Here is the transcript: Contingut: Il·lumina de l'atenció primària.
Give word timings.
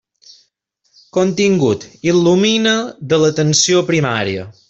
Contingut: 1.17 1.85
Il·lumina 2.13 2.75
de 3.13 3.21
l'atenció 3.25 3.85
primària. 3.93 4.49